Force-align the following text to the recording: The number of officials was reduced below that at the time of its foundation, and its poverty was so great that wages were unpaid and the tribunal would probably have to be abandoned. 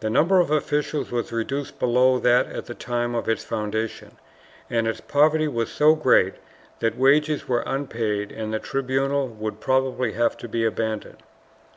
The 0.00 0.10
number 0.10 0.40
of 0.40 0.50
officials 0.50 1.12
was 1.12 1.30
reduced 1.30 1.78
below 1.78 2.18
that 2.18 2.48
at 2.48 2.66
the 2.66 2.74
time 2.74 3.14
of 3.14 3.28
its 3.28 3.44
foundation, 3.44 4.16
and 4.68 4.88
its 4.88 5.00
poverty 5.00 5.46
was 5.46 5.70
so 5.70 5.94
great 5.94 6.34
that 6.80 6.98
wages 6.98 7.46
were 7.46 7.62
unpaid 7.64 8.32
and 8.32 8.52
the 8.52 8.58
tribunal 8.58 9.28
would 9.28 9.60
probably 9.60 10.14
have 10.14 10.36
to 10.38 10.48
be 10.48 10.64
abandoned. 10.64 11.22